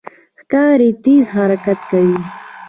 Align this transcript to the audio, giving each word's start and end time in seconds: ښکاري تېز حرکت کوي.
ښکاري 0.41 0.89
تېز 1.03 1.25
حرکت 1.35 1.79
کوي. 1.91 2.17